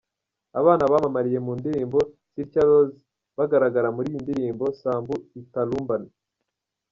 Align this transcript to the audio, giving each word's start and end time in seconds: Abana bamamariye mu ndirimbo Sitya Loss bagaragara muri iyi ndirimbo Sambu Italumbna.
Abana 0.59 0.83
bamamariye 0.91 1.39
mu 1.45 1.51
ndirimbo 1.59 1.99
Sitya 2.31 2.63
Loss 2.69 2.93
bagaragara 3.37 3.87
muri 3.95 4.07
iyi 4.11 4.19
ndirimbo 4.23 4.65
Sambu 4.81 5.15
Italumbna. 5.41 6.09